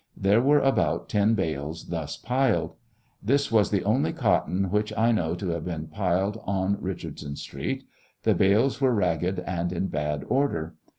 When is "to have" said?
5.35-5.63